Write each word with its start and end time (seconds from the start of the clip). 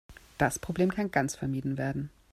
Das 0.39 0.57
Problem 0.57 0.89
kann 0.91 1.11
ganz 1.11 1.35
vermieden 1.35 1.77
werden. 1.77 2.09